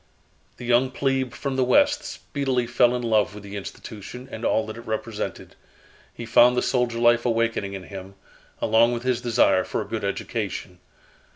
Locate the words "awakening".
7.23-7.73